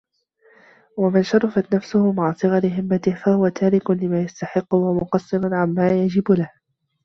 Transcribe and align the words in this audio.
وَمَنْ 0.97 1.23
شَرُفَتْ 1.23 1.75
نَفْسُهُ 1.75 2.11
مَعَ 2.13 2.33
صِغَرِ 2.33 2.67
هِمَّتِهِ 2.79 3.11
فَهُوَ 3.15 3.47
تَارِكٌ 3.49 3.91
لِمَا 3.91 4.21
يَسْتَحِقُّ 4.21 4.73
وَمُقَصِّرٌ 4.75 5.53
عَمَّا 5.55 5.91
يَجِبُ 6.03 6.31
لَهُ 6.31 6.49